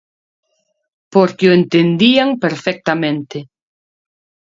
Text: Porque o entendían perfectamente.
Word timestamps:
Porque 1.13 1.45
o 1.51 1.55
entendían 1.59 2.29
perfectamente. 2.43 3.37